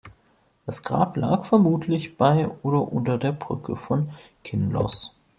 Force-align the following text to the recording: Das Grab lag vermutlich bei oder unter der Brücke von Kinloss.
Das 0.65 0.81
Grab 0.81 1.15
lag 1.15 1.45
vermutlich 1.45 2.17
bei 2.17 2.47
oder 2.63 2.91
unter 2.91 3.19
der 3.19 3.33
Brücke 3.33 3.75
von 3.75 4.09
Kinloss. 4.43 5.13